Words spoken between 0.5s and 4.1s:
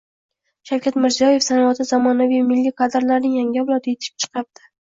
Shavkat Mirziyoyev: Sanoatda zamonaviy milliy kadrlarning yangi avlodi